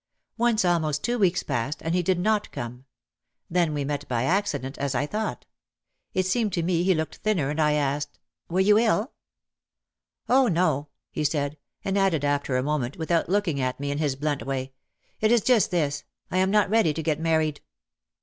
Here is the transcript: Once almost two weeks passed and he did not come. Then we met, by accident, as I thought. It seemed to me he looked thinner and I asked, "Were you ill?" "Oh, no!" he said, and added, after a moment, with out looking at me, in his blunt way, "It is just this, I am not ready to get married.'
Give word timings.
Once 0.35 0.65
almost 0.65 1.03
two 1.03 1.19
weeks 1.19 1.43
passed 1.43 1.79
and 1.83 1.93
he 1.93 2.01
did 2.01 2.17
not 2.17 2.51
come. 2.51 2.85
Then 3.51 3.71
we 3.71 3.85
met, 3.85 4.07
by 4.07 4.23
accident, 4.23 4.79
as 4.79 4.95
I 4.95 5.05
thought. 5.05 5.45
It 6.15 6.25
seemed 6.25 6.53
to 6.53 6.63
me 6.63 6.81
he 6.81 6.95
looked 6.95 7.17
thinner 7.17 7.51
and 7.51 7.61
I 7.61 7.73
asked, 7.73 8.17
"Were 8.49 8.59
you 8.61 8.79
ill?" 8.79 9.13
"Oh, 10.27 10.47
no!" 10.47 10.87
he 11.11 11.23
said, 11.23 11.55
and 11.85 11.99
added, 11.99 12.25
after 12.25 12.57
a 12.57 12.63
moment, 12.63 12.97
with 12.97 13.11
out 13.11 13.29
looking 13.29 13.61
at 13.61 13.79
me, 13.79 13.91
in 13.91 13.99
his 13.99 14.15
blunt 14.15 14.43
way, 14.43 14.73
"It 15.19 15.31
is 15.31 15.41
just 15.41 15.69
this, 15.69 16.03
I 16.31 16.39
am 16.39 16.49
not 16.49 16.71
ready 16.71 16.95
to 16.95 17.03
get 17.03 17.19
married.' 17.19 17.61